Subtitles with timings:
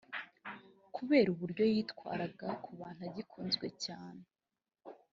[0.95, 4.23] Kubera uburyo yitwaraga ku bantu agikunzwe cyane